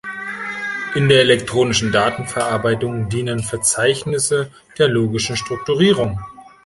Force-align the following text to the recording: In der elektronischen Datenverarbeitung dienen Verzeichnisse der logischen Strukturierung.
In 0.95 1.09
der 1.09 1.19
elektronischen 1.21 1.91
Datenverarbeitung 1.91 3.07
dienen 3.09 3.43
Verzeichnisse 3.43 4.49
der 4.79 4.87
logischen 4.87 5.37
Strukturierung. 5.37 6.19